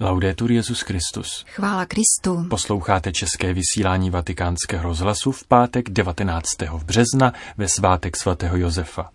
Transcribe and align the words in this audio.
Laudetur 0.00 0.52
Jezus 0.52 0.80
Christus. 0.80 1.44
Chvála 1.48 1.86
Kristu. 1.86 2.46
Posloucháte 2.50 3.12
české 3.12 3.52
vysílání 3.52 4.10
Vatikánského 4.10 4.82
rozhlasu 4.82 5.32
v 5.32 5.46
pátek 5.46 5.90
19. 5.90 6.46
března 6.84 7.32
ve 7.56 7.68
svátek 7.68 8.16
svatého 8.16 8.56
Josefa. 8.56 9.10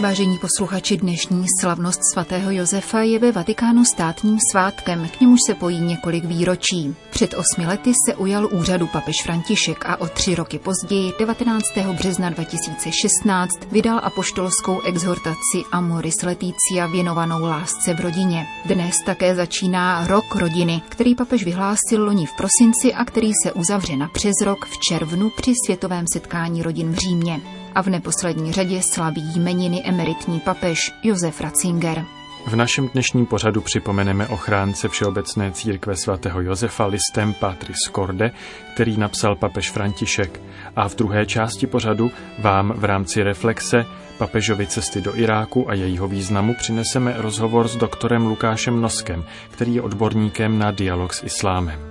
Vážení 0.00 0.38
posluchači, 0.38 0.96
dnešní 0.96 1.46
slavnost 1.60 2.00
svatého 2.12 2.50
Josefa 2.50 3.00
je 3.00 3.18
ve 3.18 3.32
Vatikánu 3.32 3.84
státním 3.84 4.38
svátkem, 4.50 5.08
k 5.08 5.20
němuž 5.20 5.38
se 5.46 5.54
pojí 5.54 5.80
několik 5.80 6.24
výročí. 6.24 6.94
Před 7.10 7.34
osmi 7.34 7.66
lety 7.66 7.92
se 8.06 8.16
ujal 8.16 8.48
úřadu 8.52 8.86
papež 8.86 9.22
František 9.22 9.86
a 9.86 10.00
o 10.00 10.06
tři 10.08 10.34
roky 10.34 10.58
později, 10.58 11.12
19. 11.18 11.64
března 11.92 12.30
2016, 12.30 13.50
vydal 13.72 14.00
apoštolskou 14.02 14.80
exhortaci 14.80 15.58
Amoris 15.72 16.22
Leticia 16.22 16.86
věnovanou 16.92 17.44
lásce 17.44 17.94
v 17.94 18.00
rodině. 18.00 18.46
Dnes 18.64 18.94
také 19.06 19.34
začíná 19.34 20.06
rok 20.06 20.34
rodiny, 20.34 20.82
který 20.88 21.14
papež 21.14 21.44
vyhlásil 21.44 22.04
loni 22.04 22.26
v 22.26 22.36
prosinci 22.36 22.94
a 22.94 23.04
který 23.04 23.30
se 23.44 23.52
uzavře 23.52 23.96
na 23.96 24.08
přes 24.08 24.34
rok 24.44 24.66
v 24.66 24.78
červnu 24.88 25.30
při 25.36 25.52
světovém 25.66 26.04
setkání 26.12 26.62
rodin 26.62 26.92
v 26.92 26.96
Římě 26.96 27.59
a 27.74 27.82
v 27.82 27.86
neposlední 27.86 28.52
řadě 28.52 28.82
slaví 28.82 29.32
jmeniny 29.36 29.82
emeritní 29.84 30.40
papež 30.40 30.78
Josef 31.02 31.40
Ratzinger. 31.40 32.04
V 32.46 32.56
našem 32.56 32.88
dnešním 32.88 33.26
pořadu 33.26 33.60
připomeneme 33.60 34.26
ochránce 34.26 34.88
Všeobecné 34.88 35.52
církve 35.52 35.96
svatého 35.96 36.40
Josefa 36.40 36.86
listem 36.86 37.34
Patris 37.34 37.76
Corde, 37.94 38.30
který 38.74 38.96
napsal 38.96 39.36
papež 39.36 39.70
František. 39.70 40.40
A 40.76 40.88
v 40.88 40.96
druhé 40.96 41.26
části 41.26 41.66
pořadu 41.66 42.10
vám 42.38 42.72
v 42.76 42.84
rámci 42.84 43.22
reflexe 43.22 43.86
papežovi 44.18 44.66
cesty 44.66 45.00
do 45.00 45.16
Iráku 45.16 45.70
a 45.70 45.74
jejího 45.74 46.08
významu 46.08 46.54
přineseme 46.54 47.14
rozhovor 47.16 47.68
s 47.68 47.76
doktorem 47.76 48.26
Lukášem 48.26 48.80
Noskem, 48.80 49.24
který 49.50 49.74
je 49.74 49.82
odborníkem 49.82 50.58
na 50.58 50.70
dialog 50.70 51.12
s 51.12 51.22
islámem. 51.22 51.89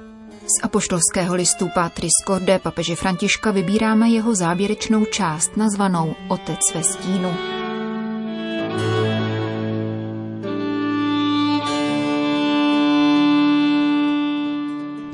Z 0.49 0.63
apoštolského 0.63 1.35
listu 1.35 1.69
Patris 1.73 2.11
Corde 2.27 2.59
papeže 2.59 2.95
Františka 2.95 3.51
vybíráme 3.51 4.09
jeho 4.09 4.35
závěrečnou 4.35 5.05
část 5.05 5.57
nazvanou 5.57 6.15
Otec 6.27 6.59
ve 6.75 6.83
stínu. 6.83 7.58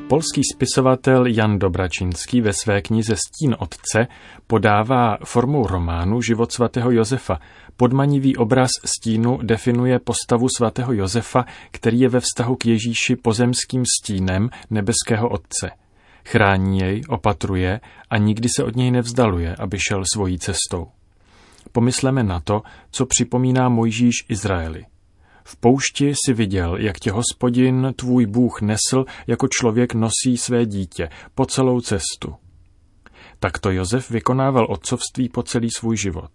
Polský 0.07 0.41
spisovatel 0.53 1.25
Jan 1.25 1.59
Dobračinský 1.59 2.41
ve 2.41 2.53
své 2.53 2.81
knize 2.81 3.15
Stín 3.15 3.55
otce 3.59 4.07
podává 4.47 5.17
formou 5.25 5.67
románu 5.67 6.21
život 6.21 6.51
svatého 6.51 6.91
Josefa. 6.91 7.39
Podmanivý 7.77 8.37
obraz 8.37 8.69
stínu 8.85 9.39
definuje 9.43 9.99
postavu 9.99 10.47
svatého 10.57 10.93
Josefa, 10.93 11.45
který 11.71 11.99
je 11.99 12.09
ve 12.09 12.19
vztahu 12.19 12.55
k 12.55 12.65
Ježíši 12.65 13.15
pozemským 13.15 13.83
stínem 13.99 14.49
nebeského 14.69 15.29
otce. 15.29 15.71
Chrání 16.25 16.79
jej, 16.79 17.01
opatruje 17.09 17.79
a 18.09 18.17
nikdy 18.17 18.49
se 18.49 18.63
od 18.63 18.75
něj 18.75 18.91
nevzdaluje, 18.91 19.55
aby 19.55 19.77
šel 19.79 20.03
svojí 20.13 20.39
cestou. 20.39 20.87
Pomysleme 21.71 22.23
na 22.23 22.39
to, 22.39 22.61
co 22.91 23.05
připomíná 23.05 23.69
Mojžíš 23.69 24.15
Izraeli. 24.29 24.85
V 25.47 25.55
poušti 25.55 26.13
si 26.25 26.33
viděl, 26.33 26.77
jak 26.77 26.99
tě 26.99 27.11
hospodin, 27.11 27.93
tvůj 27.95 28.25
Bůh, 28.25 28.61
nesl, 28.61 29.05
jako 29.27 29.47
člověk 29.59 29.93
nosí 29.93 30.37
své 30.37 30.65
dítě, 30.65 31.09
po 31.35 31.45
celou 31.45 31.81
cestu. 31.81 32.35
Takto 33.39 33.71
Josef 33.71 34.09
vykonával 34.09 34.67
otcovství 34.69 35.29
po 35.29 35.43
celý 35.43 35.71
svůj 35.71 35.97
život. 35.97 36.31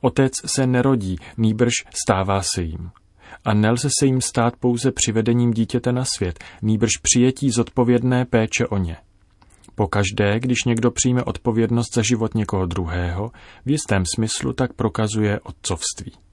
Otec 0.00 0.32
se 0.46 0.66
nerodí, 0.66 1.16
nýbrž 1.36 1.72
stává 2.04 2.42
se 2.42 2.62
jim. 2.62 2.90
A 3.44 3.54
nelze 3.54 3.88
se 3.98 4.06
jim 4.06 4.20
stát 4.20 4.56
pouze 4.56 4.92
přivedením 4.92 5.52
dítěte 5.52 5.92
na 5.92 6.04
svět, 6.04 6.44
nýbrž 6.62 6.90
přijetí 7.02 7.50
zodpovědné 7.50 8.24
péče 8.24 8.66
o 8.66 8.78
ně. 8.78 8.96
Pokaždé, 9.74 10.40
když 10.40 10.64
někdo 10.64 10.90
přijme 10.90 11.22
odpovědnost 11.22 11.94
za 11.94 12.02
život 12.02 12.34
někoho 12.34 12.66
druhého, 12.66 13.30
v 13.64 13.70
jistém 13.70 14.02
smyslu 14.14 14.52
tak 14.52 14.72
prokazuje 14.72 15.40
otcovství. 15.40 16.23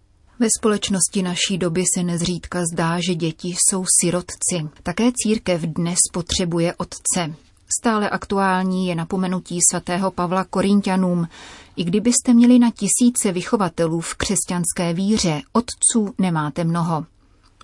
Ve 0.41 0.47
společnosti 0.59 1.21
naší 1.21 1.57
doby 1.57 1.83
se 1.95 2.03
nezřídka 2.03 2.61
zdá, 2.73 2.97
že 3.07 3.15
děti 3.15 3.47
jsou 3.47 3.85
sirotci. 4.01 4.69
Také 4.83 5.11
církev 5.15 5.61
dnes 5.61 5.97
potřebuje 6.13 6.73
otce. 6.75 7.35
Stále 7.79 8.09
aktuální 8.09 8.87
je 8.87 8.95
napomenutí 8.95 9.59
svatého 9.71 10.11
Pavla 10.11 10.43
Korintianům. 10.43 11.27
I 11.75 11.83
kdybyste 11.83 12.33
měli 12.33 12.59
na 12.59 12.69
tisíce 12.71 13.31
vychovatelů 13.31 13.99
v 13.99 14.15
křesťanské 14.15 14.93
víře, 14.93 15.41
otců 15.53 16.13
nemáte 16.17 16.63
mnoho. 16.63 17.05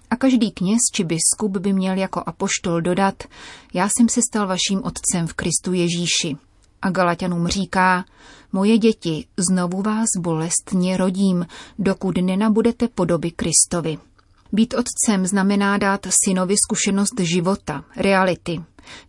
A 0.09 0.15
každý 0.15 0.51
kněz 0.51 0.79
či 0.93 1.03
biskup 1.03 1.57
by 1.57 1.73
měl 1.73 1.97
jako 1.97 2.23
apoštol 2.25 2.81
dodat, 2.81 3.23
já 3.73 3.87
jsem 3.89 4.09
se 4.09 4.21
stal 4.29 4.47
vaším 4.47 4.81
otcem 4.83 5.27
v 5.27 5.33
Kristu 5.33 5.73
Ježíši. 5.73 6.46
A 6.81 6.89
Galatianům 6.89 7.47
říká, 7.47 8.05
moje 8.53 8.77
děti, 8.77 9.25
znovu 9.37 9.81
vás 9.81 10.07
bolestně 10.19 10.97
rodím, 10.97 11.45
dokud 11.79 12.17
nenabudete 12.17 12.87
podoby 12.87 13.31
Kristovi. 13.31 13.97
Být 14.51 14.73
otcem 14.73 15.27
znamená 15.27 15.77
dát 15.77 16.07
synovi 16.25 16.55
zkušenost 16.65 17.19
života, 17.19 17.83
reality. 17.95 18.61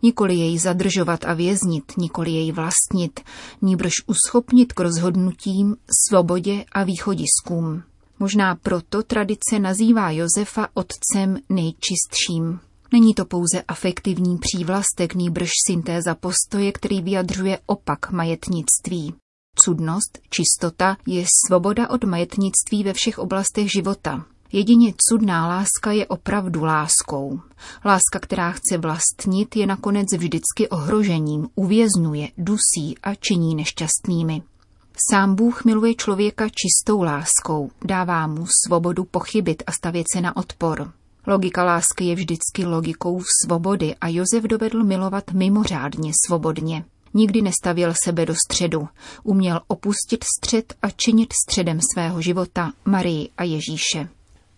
Nikoli 0.03 0.35
jej 0.35 0.59
zadržovat 0.59 1.25
a 1.25 1.35
věznit, 1.35 1.93
nikoli 1.97 2.31
jej 2.31 2.53
vlastnit, 2.53 3.21
níbrž 3.63 3.93
uschopnit 4.07 4.73
k 4.73 4.81
rozhodnutím, 4.81 5.77
svobodě 6.09 6.65
a 6.73 6.85
východiskům. 6.85 7.83
Možná 8.19 8.55
proto 8.55 9.03
tradice 9.03 9.59
nazývá 9.59 10.11
Josefa 10.11 10.69
otcem 10.75 11.39
nejčistším. 11.49 12.61
Není 12.93 13.15
to 13.15 13.25
pouze 13.25 13.63
afektivní 13.69 14.39
přívlastek, 14.39 15.15
nýbrž 15.15 15.51
syntéza 15.67 16.15
postoje, 16.15 16.73
který 16.73 17.03
vyjadřuje 17.03 17.59
opak 17.67 18.11
majetnictví. 18.11 19.15
Cudnost, 19.65 20.19
čistota 20.31 20.97
je 21.07 21.25
svoboda 21.47 21.91
od 21.91 22.05
majetnictví 22.05 22.85
ve 22.85 22.93
všech 22.93 23.19
oblastech 23.19 23.73
života. 23.73 24.25
Jedině 24.53 24.95
cudná 25.09 25.49
láska 25.49 25.93
je 25.93 26.07
opravdu 26.07 26.65
láskou. 26.65 27.41
Láska, 27.85 28.19
která 28.21 28.53
chce 28.53 28.79
vlastnit, 28.79 29.57
je 29.57 29.67
nakonec 29.67 30.07
vždycky 30.13 30.69
ohrožením, 30.69 31.49
uvěznuje, 31.55 32.29
dusí 32.39 32.99
a 33.03 33.15
činí 33.15 33.55
nešťastnými. 33.55 34.43
Sám 35.11 35.35
Bůh 35.35 35.65
miluje 35.65 35.95
člověka 35.95 36.49
čistou 36.49 37.03
láskou, 37.03 37.71
dává 37.85 38.27
mu 38.27 38.47
svobodu 38.67 39.05
pochybit 39.05 39.63
a 39.67 39.73
stavět 39.73 40.07
se 40.15 40.21
na 40.21 40.37
odpor. 40.37 40.93
Logika 41.29 41.65
lásky 41.65 42.05
je 42.05 42.15
vždycky 42.15 42.65
logikou 42.65 43.21
svobody 43.45 43.95
a 44.01 44.09
Josef 44.09 44.45
dovedl 44.45 44.85
milovat 44.85 45.33
mimořádně 45.33 46.13
svobodně. 46.27 46.85
Nikdy 47.15 47.43
nestavil 47.43 47.93
sebe 48.05 48.27
do 48.27 48.35
středu. 48.47 48.89
Uměl 49.23 49.61
opustit 49.67 50.25
střed 50.39 50.75
a 50.83 50.91
činit 50.91 51.33
středem 51.33 51.79
svého 51.95 52.23
života 52.23 52.73
Marii 52.85 53.29
a 53.39 53.45
Ježíše. 53.45 54.09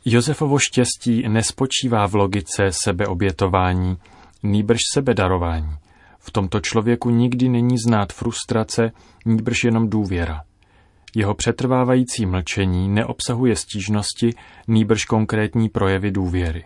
Josefovo 0.04 0.58
štěstí 0.58 1.28
nespočívá 1.28 2.06
v 2.06 2.14
logice 2.14 2.62
sebeobětování, 2.70 3.96
nýbrž 4.42 4.80
sebedarování. 4.94 5.76
V 6.18 6.30
tomto 6.30 6.60
člověku 6.60 7.10
nikdy 7.10 7.48
není 7.48 7.78
znát 7.78 8.12
frustrace, 8.12 8.92
nýbrž 9.24 9.64
jenom 9.64 9.90
důvěra. 9.90 10.40
Jeho 11.16 11.34
přetrvávající 11.34 12.26
mlčení 12.26 12.88
neobsahuje 12.88 13.56
stížnosti, 13.56 14.34
nýbrž 14.68 15.04
konkrétní 15.04 15.68
projevy 15.68 16.10
důvěry. 16.10 16.64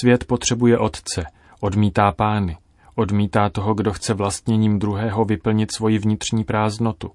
Svět 0.00 0.24
potřebuje 0.24 0.78
otce, 0.78 1.24
odmítá 1.60 2.12
pány, 2.12 2.56
odmítá 2.94 3.48
toho, 3.48 3.74
kdo 3.74 3.92
chce 3.92 4.14
vlastněním 4.14 4.78
druhého 4.78 5.24
vyplnit 5.24 5.72
svoji 5.72 5.98
vnitřní 5.98 6.44
prázdnotu. 6.44 7.10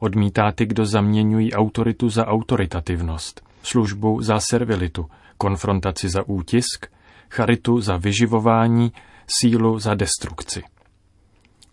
Odmítá 0.00 0.52
ty, 0.52 0.66
kdo 0.66 0.86
zaměňují 0.86 1.52
autoritu 1.52 2.08
za 2.08 2.26
autoritativnost, 2.26 3.40
službu 3.62 4.22
za 4.22 4.40
servilitu, 4.40 5.06
konfrontaci 5.38 6.08
za 6.08 6.22
útisk, 6.26 6.86
charitu 7.30 7.80
za 7.80 7.96
vyživování, 7.96 8.92
sílu 9.40 9.78
za 9.78 9.94
destrukci. 9.94 10.62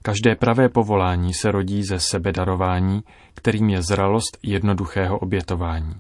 Každé 0.02 0.36
pravé 0.36 0.70
povolání 0.70 1.34
se 1.34 1.52
rodí 1.52 1.84
ze 1.84 2.00
sebedarování, 2.00 3.04
kterým 3.34 3.70
je 3.70 3.82
zralost 3.82 4.38
jednoduchého 4.44 5.20
obětování. 5.20 5.96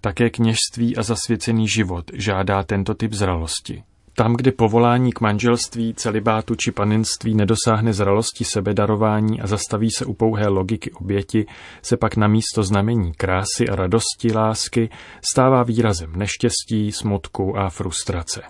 Také 0.00 0.30
kněžství 0.30 0.96
a 0.96 1.02
zasvěcený 1.02 1.68
život 1.68 2.04
žádá 2.14 2.62
tento 2.62 2.94
typ 2.94 3.12
zralosti. 3.12 3.82
Tam, 4.14 4.36
kde 4.36 4.52
povolání 4.52 5.12
k 5.12 5.20
manželství, 5.20 5.94
celibátu 5.94 6.54
či 6.54 6.72
panenství 6.72 7.34
nedosáhne 7.34 7.92
zralosti 7.92 8.44
sebedarování 8.44 9.40
a 9.40 9.46
zastaví 9.46 9.90
se 9.90 10.04
u 10.04 10.14
pouhé 10.14 10.48
logiky 10.48 10.92
oběti, 10.92 11.46
se 11.82 11.96
pak 11.96 12.16
na 12.16 12.28
místo 12.28 12.62
znamení 12.62 13.12
krásy 13.12 13.68
a 13.70 13.76
radosti 13.76 14.32
lásky 14.34 14.90
stává 15.32 15.62
výrazem 15.62 16.12
neštěstí, 16.16 16.92
smutku 16.92 17.58
a 17.58 17.70
frustrace. 17.70 18.42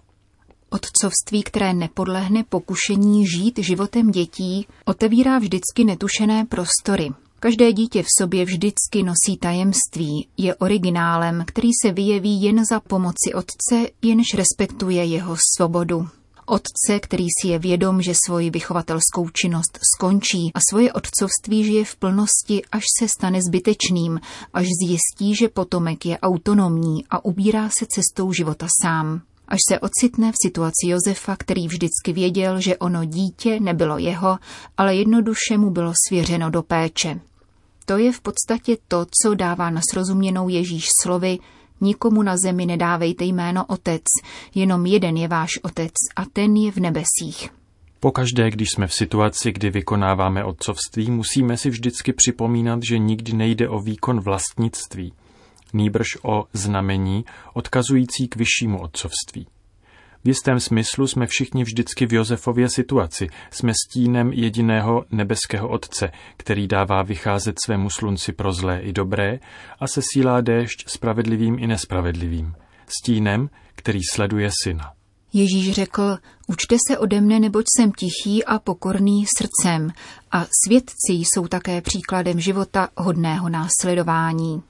Otcovství, 0.71 1.43
které 1.43 1.75
nepodlehne 1.75 2.45
pokušení 2.49 3.27
žít 3.27 3.59
životem 3.59 4.11
dětí, 4.11 4.67
otevírá 4.85 5.39
vždycky 5.39 5.85
netušené 5.85 6.45
prostory. 6.45 7.11
Každé 7.41 7.73
dítě 7.73 8.03
v 8.03 8.07
sobě 8.19 8.45
vždycky 8.45 9.03
nosí 9.03 9.37
tajemství, 9.41 10.29
je 10.37 10.55
originálem, 10.55 11.45
který 11.47 11.69
se 11.85 11.93
vyjeví 11.93 12.43
jen 12.43 12.65
za 12.65 12.81
pomoci 12.81 13.35
otce, 13.35 13.91
jenž 14.03 14.27
respektuje 14.35 15.05
jeho 15.05 15.37
svobodu. 15.57 16.09
Otce, 16.47 17.01
který 17.01 17.27
si 17.41 17.49
je 17.49 17.59
vědom, 17.59 18.03
že 18.03 18.15
svoji 18.27 18.51
vychovatelskou 18.51 19.29
činnost 19.29 19.79
skončí 19.97 20.51
a 20.55 20.59
svoje 20.71 20.93
otcovství 20.93 21.65
žije 21.65 21.85
v 21.85 21.97
plnosti, 21.97 22.63
až 22.73 22.83
se 22.99 23.09
stane 23.09 23.43
zbytečným, 23.43 24.21
až 24.55 24.67
zjistí, 24.85 25.37
že 25.37 25.49
potomek 25.49 26.07
je 26.07 26.19
autonomní 26.19 27.07
a 27.11 27.25
ubírá 27.25 27.69
se 27.79 27.87
cestou 27.89 28.33
života 28.33 28.67
sám 28.83 29.23
až 29.51 29.59
se 29.69 29.81
ocitne 29.81 30.33
v 30.33 30.37
situaci 30.47 30.87
Josefa, 30.87 31.37
který 31.37 31.69
vždycky 31.69 32.13
věděl, 32.13 32.61
že 32.61 32.77
ono 32.77 33.05
dítě 33.05 33.61
nebylo 33.61 33.99
jeho, 33.99 34.39
ale 34.77 34.97
jednoduše 34.97 35.59
mu 35.59 35.71
bylo 35.71 35.93
svěřeno 36.09 36.51
do 36.51 36.63
péče. 36.63 37.21
To 37.85 37.99
je 37.99 38.13
v 38.13 38.21
podstatě 38.21 38.77
to, 38.89 39.07
co 39.23 39.35
dává 39.35 39.71
na 39.71 39.81
srozuměnou 39.91 40.49
Ježíš 40.49 40.89
slovy 41.03 41.39
Nikomu 41.81 42.23
na 42.23 42.37
zemi 42.37 42.67
nedávejte 42.67 43.25
jméno 43.25 43.65
Otec, 43.67 44.03
jenom 44.55 44.87
jeden 44.87 45.17
je 45.17 45.29
váš 45.29 45.51
Otec 45.63 45.93
a 46.17 46.25
ten 46.33 46.57
je 46.57 46.73
v 46.73 46.77
nebesích. 46.77 47.51
Pokaždé, 48.01 48.51
když 48.51 48.71
jsme 48.71 48.87
v 48.87 48.95
situaci, 48.95 49.53
kdy 49.53 49.71
vykonáváme 49.71 50.45
otcovství, 50.45 51.11
musíme 51.11 51.57
si 51.57 51.71
vždycky 51.71 52.13
připomínat, 52.13 52.83
že 52.83 52.99
nikdy 52.99 53.33
nejde 53.33 53.69
o 53.69 53.81
výkon 53.81 54.21
vlastnictví, 54.21 55.13
nýbrž 55.73 56.07
o 56.23 56.45
znamení 56.53 57.25
odkazující 57.55 58.29
k 58.29 58.37
vyššímu 58.37 58.81
otcovství. 58.81 59.47
V 60.25 60.29
jistém 60.29 60.61
smyslu 60.61 61.07
jsme 61.07 61.27
všichni 61.27 61.65
vždycky 61.65 62.07
v 62.07 62.13
Josefově 62.13 62.69
situaci. 62.69 63.29
Jsme 63.51 63.73
stínem 63.87 64.33
jediného 64.33 65.05
nebeského 65.11 65.69
Otce, 65.69 66.11
který 66.37 66.67
dává 66.67 67.03
vycházet 67.03 67.57
svému 67.65 67.91
slunci 67.91 68.33
pro 68.33 68.53
zlé 68.53 68.81
i 68.81 68.93
dobré 68.93 69.39
a 69.81 69.87
sesílá 69.87 70.41
déšť 70.41 70.89
spravedlivým 70.89 71.59
i 71.59 71.67
nespravedlivým. 71.67 72.55
Stínem, 72.87 73.51
který 73.75 74.01
sleduje 74.13 74.51
syna. 74.63 74.93
Ježíš 75.33 75.73
řekl, 75.73 76.19
učte 76.47 76.77
se 76.89 76.99
ode 76.99 77.21
mne, 77.21 77.41
neboť 77.41 77.65
jsem 77.77 77.93
tichý 77.93 78.45
a 78.45 78.59
pokorný 78.59 79.25
srdcem 79.39 79.93
a 80.31 80.47
svědci 80.65 81.13
jsou 81.13 81.49
také 81.49 81.81
příkladem 81.81 82.41
života 82.41 82.89
hodného 82.97 83.49
následování. 83.49 84.63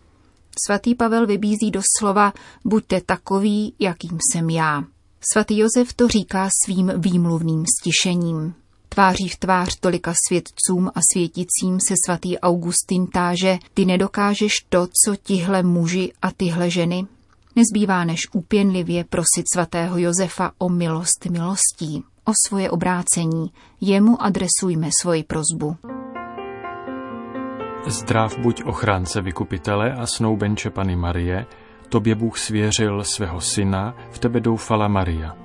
Svatý 0.67 0.95
Pavel 0.95 1.27
vybízí 1.27 1.71
do 1.71 1.83
slova 1.99 2.33
buďte 2.65 3.01
takový, 3.01 3.75
jakým 3.79 4.19
jsem 4.33 4.51
já. 4.51 4.85
Svatý 5.33 5.59
Josef 5.59 5.93
to 5.93 6.09
říká 6.09 6.49
svým 6.65 6.93
výmluvným 6.97 7.65
stišením. 7.81 8.55
Tváří 8.89 9.29
v 9.29 9.37
tvář 9.37 9.77
tolika 9.81 10.15
svědcům 10.29 10.91
a 10.95 11.01
světicím 11.13 11.81
se 11.89 11.95
svatý 12.07 12.39
Augustin 12.39 13.07
táže, 13.07 13.59
ty 13.75 13.85
nedokážeš 13.85 14.53
to, 14.69 14.87
co 15.05 15.17
tihle 15.17 15.63
muži 15.63 16.13
a 16.23 16.31
tyhle 16.31 16.71
ženy? 16.71 17.07
Nezbývá 17.57 18.05
než 18.05 18.21
úpěnlivě 18.33 19.05
prosit 19.05 19.47
svatého 19.53 19.99
Josefa 19.99 20.53
o 20.59 20.69
milost 20.69 21.27
milostí, 21.31 22.05
o 22.25 22.33
svoje 22.47 22.71
obrácení. 22.71 23.53
Jemu 23.81 24.23
adresujme 24.23 24.89
svoji 25.01 25.23
prozbu. 25.25 25.77
Zdrav 27.87 28.39
buď 28.39 28.63
ochránce 28.65 29.23
vykupitele 29.23 29.93
a 29.93 30.07
snoubenče 30.07 30.71
Pany 30.71 30.97
Marie, 30.97 31.47
Tobě 31.89 32.15
Bůh 32.15 32.39
svěřil 32.39 33.05
svého 33.05 33.41
syna, 33.41 33.95
v 34.11 34.19
tebe 34.19 34.41
doufala 34.41 34.89
Maria. 34.89 35.37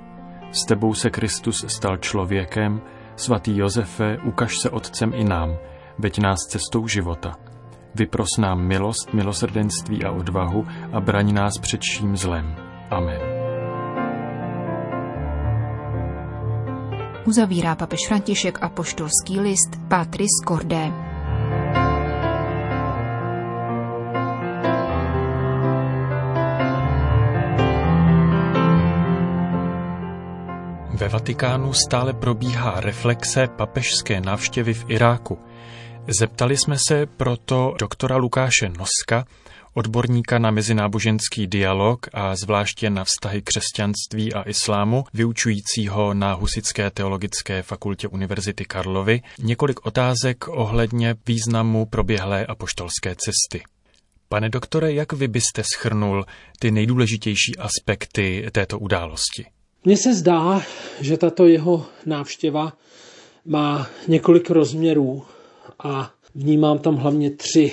S 0.52 0.66
tebou 0.66 0.94
se 0.94 1.10
Kristus 1.10 1.66
stal 1.68 1.98
člověkem, 1.98 2.82
svatý 3.16 3.58
Josefe, 3.58 4.18
ukaž 4.24 4.58
se 4.58 4.70
otcem 4.70 5.14
i 5.14 5.24
nám, 5.24 5.58
veď 5.98 6.20
nás 6.20 6.40
cestou 6.50 6.88
života. 6.88 7.36
Vypros 7.96 8.38
nám 8.40 8.62
milost, 8.62 9.14
milosrdenství 9.14 10.04
a 10.04 10.12
odvahu 10.12 10.66
a 10.94 11.00
braň 11.00 11.34
nás 11.34 11.58
před 11.58 11.82
vším 11.82 12.18
zlem. 12.18 12.56
Amen. 12.92 13.22
Uzavírá 17.26 17.76
papež 17.76 18.00
František 18.08 18.58
a 18.62 18.70
poštolský 18.70 19.40
list 19.40 19.70
Patris 19.88 20.32
Cordé. 20.48 21.15
Ve 30.96 31.10
Vatikánu 31.10 31.74
stále 31.74 32.14
probíhá 32.14 32.80
reflexe 32.80 33.48
papežské 33.48 34.22
návštěvy 34.22 34.74
v 34.74 34.86
Iráku. 34.90 35.40
Zeptali 36.20 36.58
jsme 36.58 36.78
se 36.88 37.06
proto 37.06 37.74
doktora 37.80 38.18
Lukáše 38.18 38.70
Noska, 38.70 39.26
odborníka 39.74 40.40
na 40.40 40.52
mezináboženský 40.52 41.48
dialog 41.48 42.08
a 42.14 42.36
zvláště 42.36 42.90
na 42.90 43.04
vztahy 43.04 43.42
křesťanství 43.42 44.34
a 44.34 44.50
islámu, 44.50 45.04
vyučujícího 45.14 46.14
na 46.14 46.34
Husické 46.34 46.92
teologické 46.92 47.62
fakultě 47.62 48.08
Univerzity 48.08 48.66
Karlovy, 48.66 49.22
několik 49.40 49.86
otázek 49.86 50.48
ohledně 50.48 51.16
významu 51.28 51.86
proběhlé 51.86 52.46
apoštolské 52.46 53.16
cesty. 53.16 53.64
Pane 54.30 54.50
doktore, 54.50 54.94
jak 54.94 55.14
vy 55.14 55.28
byste 55.28 55.64
schrnul 55.74 56.26
ty 56.60 56.72
nejdůležitější 56.72 57.58
aspekty 57.58 58.48
této 58.52 58.80
události? 58.80 59.55
Mně 59.86 59.98
se 59.98 60.14
zdá, 60.14 60.62
že 61.02 61.18
tato 61.18 61.46
jeho 61.46 61.86
návštěva 62.06 62.78
má 63.46 63.90
několik 64.08 64.50
rozměrů 64.50 65.24
a 65.80 66.14
vnímám 66.36 66.80
tam 66.80 66.96
hlavně 66.96 67.32
tři. 67.32 67.72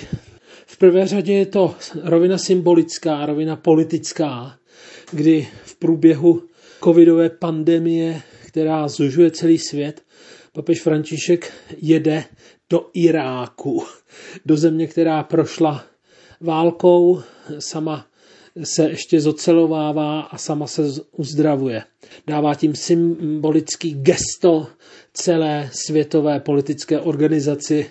V 0.65 0.77
prvé 0.77 1.07
řadě 1.07 1.33
je 1.33 1.45
to 1.45 1.75
rovina 2.03 2.37
symbolická, 2.37 3.25
rovina 3.25 3.55
politická, 3.55 4.57
kdy 5.11 5.47
v 5.63 5.75
průběhu 5.75 6.43
covidové 6.83 7.29
pandemie, 7.29 8.21
která 8.47 8.87
zužuje 8.87 9.31
celý 9.31 9.57
svět, 9.57 10.01
papež 10.51 10.81
František 10.81 11.53
jede 11.77 12.23
do 12.69 12.89
Iráku, 12.93 13.83
do 14.45 14.57
země, 14.57 14.87
která 14.87 15.23
prošla 15.23 15.85
válkou, 16.41 17.21
sama 17.59 18.07
se 18.63 18.89
ještě 18.89 19.21
zocelovává 19.21 20.21
a 20.21 20.37
sama 20.37 20.67
se 20.67 20.81
uzdravuje. 21.11 21.83
Dává 22.27 22.55
tím 22.55 22.75
symbolický 22.75 23.93
gesto 23.93 24.67
celé 25.13 25.69
světové 25.85 26.39
politické 26.39 26.99
organizaci, 26.99 27.89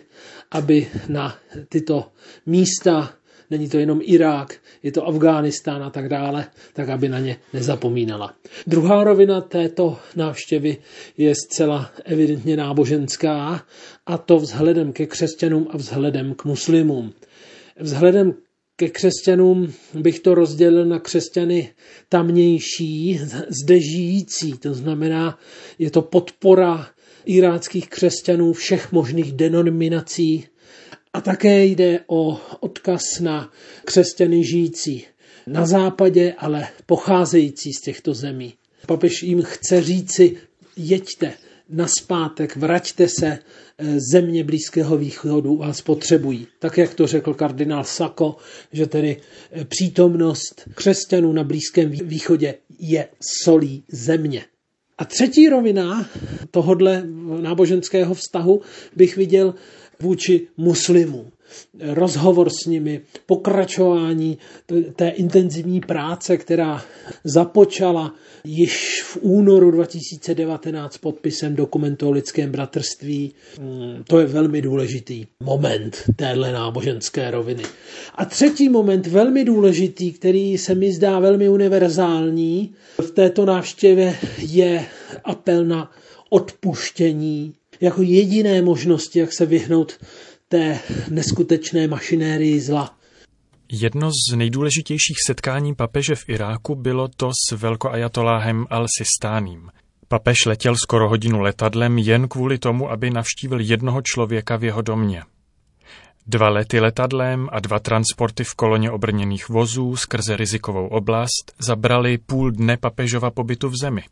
aby 0.50 0.86
na 1.08 1.38
tyto 1.69 2.12
místa, 2.46 3.14
není 3.50 3.68
to 3.68 3.78
jenom 3.78 4.00
Irák, 4.02 4.58
je 4.82 4.92
to 4.92 5.06
Afghánistán 5.06 5.82
a 5.82 5.90
tak 5.90 6.08
dále, 6.08 6.47
tak 6.73 6.88
aby 6.88 7.08
na 7.08 7.18
ně 7.18 7.37
nezapomínala. 7.52 8.35
Druhá 8.66 9.04
rovina 9.04 9.40
této 9.40 9.99
návštěvy 10.16 10.76
je 11.18 11.35
zcela 11.35 11.90
evidentně 12.04 12.56
náboženská 12.56 13.64
a 14.06 14.18
to 14.18 14.37
vzhledem 14.37 14.92
ke 14.92 15.06
křesťanům 15.06 15.68
a 15.70 15.76
vzhledem 15.76 16.35
k 16.35 16.44
muslimům. 16.44 17.12
Vzhledem 17.80 18.35
ke 18.76 18.88
křesťanům 18.88 19.73
bych 19.95 20.21
to 20.21 20.35
rozdělil 20.35 20.87
na 20.87 20.99
křesťany 20.99 21.71
tamnější, 22.09 23.21
zde 23.62 23.81
žijící. 23.81 24.52
To 24.52 24.75
znamená, 24.75 25.38
je 25.79 25.91
to 25.91 26.02
podpora 26.02 26.91
iráckých 27.25 27.88
křesťanů 27.88 28.52
všech 28.52 28.93
možných 28.93 29.33
denominací. 29.33 30.47
A 31.12 31.21
také 31.21 31.64
jde 31.64 32.00
o 32.07 32.41
odkaz 32.61 33.21
na 33.21 33.52
křesťany 33.85 34.45
žijící 34.45 35.05
na 35.47 35.67
západě, 35.67 36.35
ale 36.38 36.69
pocházející 36.87 37.73
z 37.73 37.81
těchto 37.81 38.14
zemí. 38.14 38.55
Papež 38.87 39.23
jim 39.23 39.43
chce 39.43 39.83
říci, 39.83 40.37
jeďte, 40.76 41.33
naspátek, 41.69 42.57
vraťte 42.57 43.09
se, 43.09 43.38
eh, 43.78 44.00
země 44.12 44.45
Blízkého 44.45 44.97
východu 44.97 45.57
vás 45.57 45.81
potřebují. 45.81 46.47
Tak, 46.59 46.78
jak 46.78 46.95
to 46.95 47.07
řekl 47.07 47.35
kardinál 47.35 47.85
Sako, 47.85 48.37
že 48.73 48.87
tedy 48.87 49.16
eh, 49.52 49.64
přítomnost 49.64 50.69
křesťanů 50.75 51.33
na 51.33 51.45
Blízkém 51.45 51.90
východě 51.90 52.54
je 52.78 53.09
solí 53.42 53.85
země. 53.88 54.45
A 54.99 55.04
třetí 55.04 55.49
rovina 55.49 56.11
tohodle 56.50 57.02
náboženského 57.40 58.14
vztahu 58.14 58.61
bych 58.97 59.16
viděl 59.16 59.54
vůči 60.00 60.49
muslimům 60.57 61.33
rozhovor 61.80 62.50
s 62.50 62.66
nimi, 62.66 63.00
pokračování 63.26 64.38
té 64.97 65.09
intenzivní 65.09 65.80
práce, 65.80 66.37
která 66.37 66.85
započala 67.25 68.14
již 68.44 69.02
v 69.02 69.18
únoru 69.21 69.71
2019 69.71 70.99
podpisem 70.99 71.56
dokumentu 71.56 72.09
o 72.09 72.11
lidském 72.11 72.52
bratrství. 72.52 73.32
Mm, 73.61 74.04
to 74.06 74.21
je 74.21 74.26
velmi 74.26 74.62
důležitý 74.62 75.26
moment 75.40 76.02
téhle 76.16 76.52
náboženské 76.52 77.30
roviny. 77.30 77.62
A 78.14 78.25
třetí 78.25 78.68
moment, 78.68 79.06
velmi 79.06 79.44
důležitý, 79.44 80.12
který 80.12 80.59
se 80.59 80.75
mi 80.75 80.92
zdá 80.92 81.18
velmi 81.18 81.49
univerzální 81.49 82.75
v 83.00 83.11
této 83.11 83.44
návštěvě, 83.44 84.16
je 84.38 84.87
apel 85.25 85.64
na 85.64 85.90
odpuštění 86.30 87.54
jako 87.80 88.02
jediné 88.02 88.62
možnosti, 88.62 89.18
jak 89.18 89.32
se 89.32 89.47
vyhnout 89.47 89.92
té 90.52 90.80
neskutečné 91.09 91.88
mašinérii 91.88 92.61
zla. 92.61 92.94
Jedno 93.73 94.11
z 94.11 94.37
nejdůležitějších 94.37 95.16
setkání 95.26 95.75
papeže 95.75 96.14
v 96.14 96.28
Iráku 96.28 96.75
bylo 96.75 97.09
to 97.16 97.30
s 97.30 97.56
velkoajatoláhem 97.56 98.64
Al-Sistánem. 98.64 99.68
Papež 100.09 100.37
letěl 100.47 100.75
skoro 100.76 101.09
hodinu 101.09 101.40
letadlem 101.40 101.99
jen 101.99 102.28
kvůli 102.28 102.59
tomu, 102.59 102.90
aby 102.90 103.11
navštívil 103.11 103.61
jednoho 103.61 104.02
člověka 104.02 104.56
v 104.56 104.64
jeho 104.64 104.82
domě. 104.82 105.23
Dva 106.26 106.49
lety 106.49 106.80
letadlem 106.80 107.49
a 107.52 107.61
dva 107.61 107.78
transporty 107.78 108.44
v 108.44 108.54
koloně 108.54 108.90
obrněných 108.90 109.49
vozů 109.49 109.97
skrze 109.97 110.37
rizikovou 110.37 110.87
oblast 110.87 111.52
zabrali 111.59 112.18
půl 112.18 112.50
dne 112.50 112.76
papežova 112.76 113.30
pobytu 113.30 113.68
v 113.68 113.76
zemi. 113.82 114.02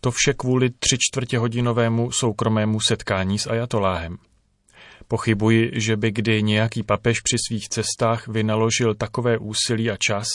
To 0.00 0.10
vše 0.10 0.34
kvůli 0.34 0.70
tři 0.70 0.96
čtvrtě 1.00 1.38
hodinovému 1.38 2.10
soukromému 2.12 2.80
setkání 2.80 3.38
s 3.38 3.46
ajatoláhem. 3.46 4.16
Pochybuji, 5.08 5.70
že 5.74 5.96
by 5.96 6.10
kdy 6.10 6.42
nějaký 6.42 6.82
papež 6.82 7.20
při 7.20 7.36
svých 7.48 7.68
cestách 7.68 8.28
vynaložil 8.28 8.94
takové 8.94 9.38
úsilí 9.38 9.90
a 9.90 9.96
čas 9.96 10.26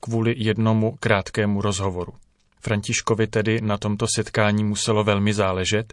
kvůli 0.00 0.34
jednomu 0.36 0.96
krátkému 1.00 1.60
rozhovoru. 1.62 2.12
Františkovi 2.60 3.26
tedy 3.26 3.60
na 3.60 3.78
tomto 3.78 4.06
setkání 4.16 4.64
muselo 4.64 5.04
velmi 5.04 5.34
záležet 5.34 5.92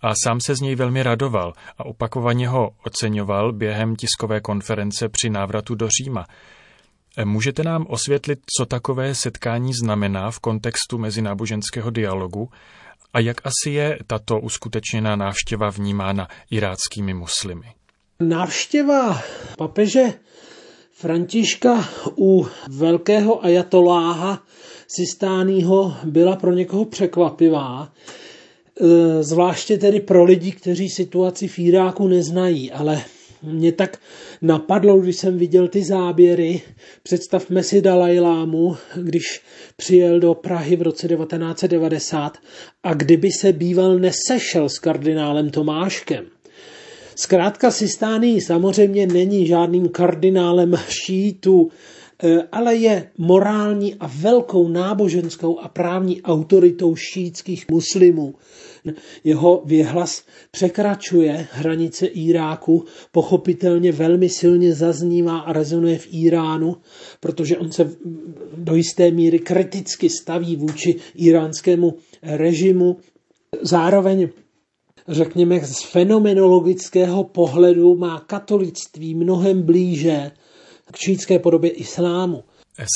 a 0.00 0.12
sám 0.24 0.38
se 0.46 0.54
z 0.54 0.60
něj 0.60 0.74
velmi 0.74 1.02
radoval 1.02 1.52
a 1.78 1.84
opakovaně 1.86 2.48
ho 2.48 2.70
oceňoval 2.84 3.52
během 3.52 3.96
tiskové 3.96 4.40
konference 4.40 5.08
při 5.08 5.30
návratu 5.30 5.74
do 5.74 5.88
Říma. 5.88 6.26
Můžete 7.24 7.62
nám 7.62 7.86
osvětlit, 7.88 8.38
co 8.58 8.66
takové 8.66 9.14
setkání 9.14 9.74
znamená 9.74 10.30
v 10.30 10.38
kontextu 10.38 10.98
mezináboženského 10.98 11.90
dialogu 11.90 12.50
a 13.12 13.20
jak 13.20 13.46
asi 13.46 13.70
je 13.70 13.98
tato 14.06 14.40
uskutečněná 14.40 15.16
návštěva 15.16 15.70
vnímána 15.70 16.28
iráckými 16.50 17.14
muslimy? 17.14 17.66
Návštěva 18.20 19.22
papeže 19.58 20.12
Františka 20.92 21.88
u 22.18 22.46
velkého 22.68 23.44
ajatoláha 23.44 24.42
Sistánýho 24.88 25.96
byla 26.04 26.36
pro 26.36 26.52
někoho 26.52 26.84
překvapivá, 26.84 27.92
e, 28.80 29.22
zvláště 29.22 29.78
tedy 29.78 30.00
pro 30.00 30.24
lidi, 30.24 30.52
kteří 30.52 30.88
situaci 30.88 31.48
v 31.48 31.58
Iráku 31.58 32.08
neznají, 32.08 32.72
ale 32.72 33.02
mě 33.42 33.72
tak 33.72 33.98
napadlo, 34.42 34.98
když 34.98 35.16
jsem 35.16 35.38
viděl 35.38 35.68
ty 35.68 35.84
záběry. 35.84 36.62
Představme 37.02 37.62
si 37.62 37.80
Dalajlámu, 37.80 38.76
když 38.96 39.42
přijel 39.76 40.20
do 40.20 40.34
Prahy 40.34 40.76
v 40.76 40.82
roce 40.82 41.08
1990 41.08 42.38
a 42.82 42.94
kdyby 42.94 43.30
se 43.30 43.52
býval 43.52 43.98
nesešel 43.98 44.68
s 44.68 44.78
kardinálem 44.78 45.50
Tomáškem. 45.50 46.26
Zkrátka 47.14 47.70
Sistány 47.70 48.40
samozřejmě 48.40 49.06
není 49.06 49.46
žádným 49.46 49.88
kardinálem 49.88 50.74
šítu, 50.88 51.70
ale 52.52 52.76
je 52.76 53.10
morální 53.18 53.94
a 53.94 54.06
velkou 54.06 54.68
náboženskou 54.68 55.58
a 55.58 55.68
právní 55.68 56.22
autoritou 56.22 56.96
šítských 56.96 57.66
muslimů. 57.70 58.34
Jeho 59.24 59.62
věhlas 59.64 60.24
překračuje 60.50 61.46
hranice 61.52 62.06
Iráku, 62.06 62.84
pochopitelně 63.12 63.92
velmi 63.92 64.28
silně 64.28 64.74
zaznívá 64.74 65.38
a 65.38 65.52
rezonuje 65.52 65.98
v 65.98 66.08
Iránu, 66.10 66.76
protože 67.20 67.58
on 67.58 67.72
se 67.72 67.90
do 68.56 68.74
jisté 68.74 69.10
míry 69.10 69.38
kriticky 69.38 70.10
staví 70.10 70.56
vůči 70.56 70.96
iránskému 71.14 71.94
režimu. 72.22 72.96
Zároveň 73.62 74.28
řekněme, 75.08 75.60
z 75.60 75.82
fenomenologického 75.82 77.24
pohledu 77.24 77.94
má 77.94 78.20
katolictví 78.20 79.14
mnohem 79.14 79.62
blíže 79.62 80.30
k 80.92 80.96
šítské 80.96 81.38
podobě 81.38 81.70
islámu. 81.70 82.44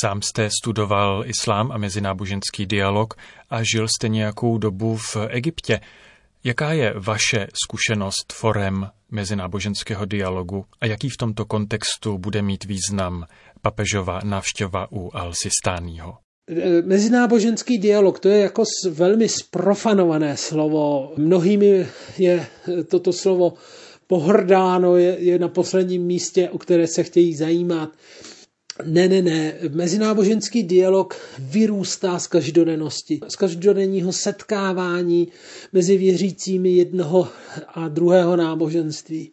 Sám 0.02 0.22
jste 0.22 0.48
studoval 0.62 1.24
islám 1.26 1.72
a 1.72 1.78
mezináboženský 1.78 2.66
dialog 2.66 3.14
a 3.50 3.62
žil 3.62 3.88
jste 3.88 4.08
nějakou 4.08 4.58
dobu 4.58 4.96
v 4.96 5.16
Egyptě. 5.28 5.80
Jaká 6.44 6.72
je 6.72 6.94
vaše 6.98 7.46
zkušenost 7.64 8.32
forem 8.32 8.90
mezináboženského 9.10 10.04
dialogu 10.04 10.64
a 10.80 10.86
jaký 10.86 11.08
v 11.08 11.16
tomto 11.16 11.44
kontextu 11.44 12.18
bude 12.18 12.42
mít 12.42 12.64
význam 12.64 13.26
papežova 13.62 14.20
návštěva 14.24 14.92
u 14.92 15.08
Al-Sistáního? 15.08 16.16
Mezináboženský 16.84 17.78
dialog, 17.78 18.20
to 18.20 18.28
je 18.28 18.40
jako 18.40 18.62
velmi 18.90 19.28
sprofanované 19.28 20.36
slovo. 20.36 21.12
Mnohými 21.16 21.86
je 22.18 22.46
toto 22.90 23.12
slovo 23.12 23.52
pohrdáno, 24.12 24.96
je, 24.96 25.16
je 25.18 25.38
na 25.38 25.48
posledním 25.48 26.02
místě, 26.02 26.50
o 26.50 26.58
které 26.58 26.86
se 26.86 27.02
chtějí 27.02 27.34
zajímat. 27.34 27.92
Ne, 28.84 29.08
ne, 29.08 29.22
ne. 29.22 29.54
Mezináboženský 29.70 30.62
dialog 30.62 31.16
vyrůstá 31.38 32.18
z 32.18 32.26
každodennosti, 32.26 33.20
z 33.28 33.36
každodenního 33.36 34.12
setkávání 34.12 35.28
mezi 35.72 35.96
věřícími 35.96 36.70
jednoho 36.70 37.28
a 37.74 37.88
druhého 37.88 38.36
náboženství. 38.36 39.32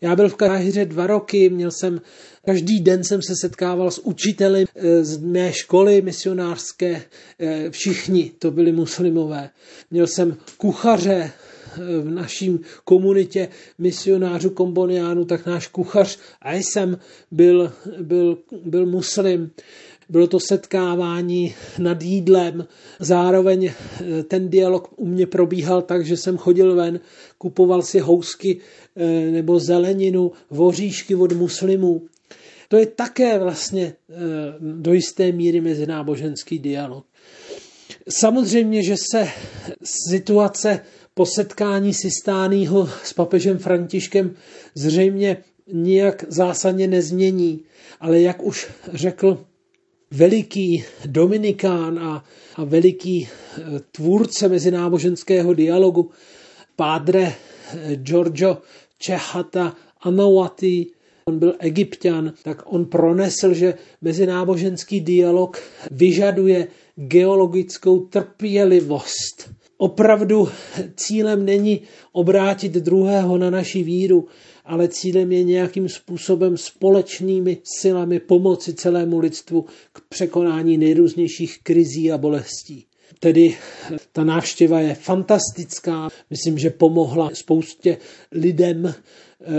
Já 0.00 0.16
byl 0.16 0.28
v 0.28 0.34
Káhyře 0.34 0.84
dva 0.84 1.06
roky, 1.06 1.48
měl 1.48 1.70
jsem, 1.70 2.00
každý 2.44 2.80
den 2.80 3.04
jsem 3.04 3.22
se 3.22 3.36
setkával 3.40 3.90
s 3.90 3.98
učiteli 3.98 4.64
eh, 4.74 5.04
z 5.04 5.16
mé 5.16 5.52
školy 5.52 6.02
misionářské, 6.02 7.02
eh, 7.38 7.70
všichni 7.70 8.30
to 8.38 8.50
byli 8.50 8.72
muslimové. 8.72 9.50
Měl 9.90 10.06
jsem 10.06 10.36
kuchaře, 10.56 11.32
v 11.76 12.10
naší 12.10 12.58
komunitě 12.84 13.48
misionářů 13.78 14.50
komboniánů, 14.50 15.24
tak 15.24 15.46
náš 15.46 15.66
kuchař 15.66 16.18
a 16.42 16.54
jsem 16.54 16.98
byl, 17.30 17.72
byl, 18.02 18.38
byl 18.64 18.86
muslim. 18.86 19.50
Bylo 20.08 20.26
to 20.26 20.40
setkávání 20.40 21.54
nad 21.78 22.02
jídlem. 22.02 22.66
Zároveň 23.00 23.70
eh, 23.70 24.22
ten 24.22 24.48
dialog 24.48 24.88
u 24.96 25.06
mě 25.06 25.26
probíhal 25.26 25.82
tak, 25.82 26.06
že 26.06 26.16
jsem 26.16 26.36
chodil 26.36 26.74
ven, 26.74 27.00
kupoval 27.38 27.82
si 27.82 27.98
housky 27.98 28.60
eh, 28.96 29.30
nebo 29.30 29.58
zeleninu, 29.58 30.32
voříšky 30.50 31.14
od 31.14 31.32
muslimů. 31.32 32.02
To 32.68 32.76
je 32.76 32.86
také 32.86 33.38
vlastně 33.38 33.94
eh, 34.10 34.14
do 34.60 34.92
jisté 34.92 35.32
míry 35.32 35.60
mezináboženský 35.60 36.58
dialog. 36.58 37.06
Samozřejmě, 38.08 38.82
že 38.82 38.96
se 38.96 39.28
situace 39.84 40.80
po 41.14 41.26
setkání 41.26 41.94
Sistánýho 41.94 42.88
s 43.04 43.12
papežem 43.12 43.58
Františkem 43.58 44.36
zřejmě 44.74 45.36
nijak 45.72 46.24
zásadně 46.28 46.86
nezmění, 46.86 47.64
ale 48.00 48.20
jak 48.20 48.42
už 48.42 48.66
řekl 48.92 49.44
veliký 50.10 50.84
Dominikán 51.06 51.98
a, 51.98 52.24
a 52.56 52.64
veliký 52.64 53.22
e, 53.22 53.28
tvůrce 53.92 54.48
mezináboženského 54.48 55.54
dialogu, 55.54 56.10
pádre 56.76 57.22
e, 57.22 57.96
Giorgio 57.96 58.58
Čehata 58.98 59.76
Anawati, 60.00 60.86
on 61.26 61.38
byl 61.38 61.54
egyptian, 61.58 62.32
tak 62.42 62.62
on 62.66 62.84
pronesl, 62.84 63.54
že 63.54 63.74
mezináboženský 64.00 65.00
dialog 65.00 65.58
vyžaduje 65.90 66.68
geologickou 66.96 68.00
trpělivost 68.00 69.54
Opravdu 69.76 70.48
cílem 70.96 71.44
není 71.44 71.80
obrátit 72.12 72.72
druhého 72.72 73.38
na 73.38 73.50
naši 73.50 73.82
víru, 73.82 74.26
ale 74.64 74.88
cílem 74.88 75.32
je 75.32 75.44
nějakým 75.44 75.88
způsobem 75.88 76.56
společnými 76.56 77.58
silami 77.64 78.20
pomoci 78.20 78.74
celému 78.74 79.18
lidstvu 79.18 79.64
k 79.92 80.00
překonání 80.08 80.78
nejrůznějších 80.78 81.58
krizí 81.62 82.12
a 82.12 82.18
bolestí. 82.18 82.86
Tedy 83.20 83.56
ta 84.12 84.24
návštěva 84.24 84.80
je 84.80 84.94
fantastická. 84.94 86.08
Myslím, 86.30 86.58
že 86.58 86.70
pomohla 86.70 87.30
spoustě 87.32 87.96
lidem 88.32 88.94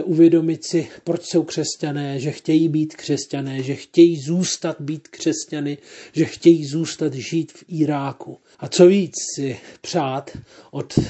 uvědomit 0.03 0.65
si, 0.65 0.87
proč 1.03 1.25
jsou 1.25 1.43
křesťané, 1.43 2.19
že 2.19 2.31
chtějí 2.31 2.69
být 2.69 2.95
křesťané, 2.95 3.63
že 3.63 3.75
chtějí 3.75 4.21
zůstat 4.21 4.75
být 4.79 5.07
křesťany, 5.07 5.77
že 6.13 6.25
chtějí 6.25 6.65
zůstat 6.65 7.13
žít 7.13 7.51
v 7.51 7.63
Iráku. 7.67 8.39
A 8.59 8.67
co 8.67 8.87
víc 8.87 9.13
si 9.35 9.59
přát 9.81 10.37
od 10.71 10.97
e, 10.97 11.01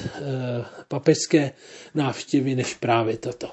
papežské 0.88 1.52
návštěvy, 1.94 2.54
než 2.54 2.74
právě 2.74 3.16
toto. 3.16 3.52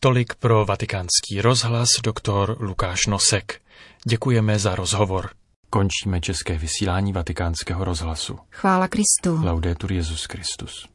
Tolik 0.00 0.34
pro 0.34 0.64
vatikánský 0.64 1.40
rozhlas 1.40 1.88
doktor 2.04 2.56
Lukáš 2.60 3.06
Nosek. 3.06 3.60
Děkujeme 4.08 4.58
za 4.58 4.74
rozhovor. 4.74 5.30
Končíme 5.70 6.20
české 6.20 6.58
vysílání 6.58 7.12
vatikánského 7.12 7.84
rozhlasu. 7.84 8.38
Chvála 8.50 8.88
Kristu. 8.88 9.44
Laudetur 9.44 9.92
Jezus 9.92 10.24
Christus. 10.24 10.88